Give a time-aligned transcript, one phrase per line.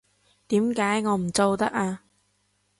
[0.47, 2.01] 點解我唔做得啊？